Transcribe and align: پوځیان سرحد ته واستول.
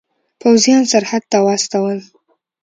پوځیان 0.41 0.83
سرحد 0.91 1.23
ته 1.31 1.37
واستول. 1.45 1.99